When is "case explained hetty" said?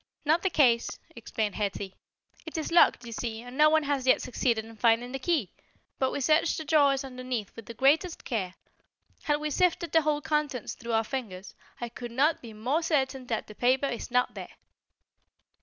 0.49-1.93